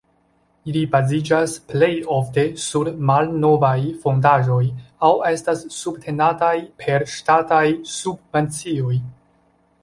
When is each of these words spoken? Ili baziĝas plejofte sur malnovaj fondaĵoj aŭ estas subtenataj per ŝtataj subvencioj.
Ili 0.69 0.79
baziĝas 0.93 1.51
plejofte 1.73 2.45
sur 2.63 2.89
malnovaj 3.09 3.75
fondaĵoj 4.05 4.63
aŭ 5.11 5.13
estas 5.33 5.63
subtenataj 5.77 6.53
per 6.85 7.07
ŝtataj 7.19 7.63
subvencioj. 7.99 8.99